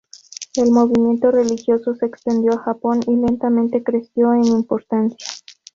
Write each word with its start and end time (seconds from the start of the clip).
El 0.55 0.71
movimiento 0.71 1.29
religioso 1.29 1.93
se 1.93 2.07
extendió 2.07 2.53
a 2.53 2.63
Japón 2.63 3.01
y 3.05 3.17
lentamente 3.17 3.83
creció 3.83 4.33
en 4.33 4.45
importancia. 4.45 5.27